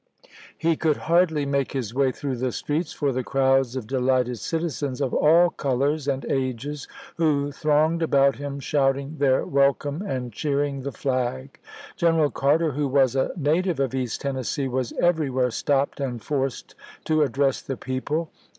[0.57, 4.99] He could hardly make his way through the streets for the crowds of delighted citizens
[4.99, 10.91] of all colors and ages who thronged about him shouting their welcome and cheering the
[10.91, 11.59] flag.
[11.95, 16.73] General Carter, who was a native of East Tennessee, was everywhere stopped and forced
[17.03, 18.31] to address the people.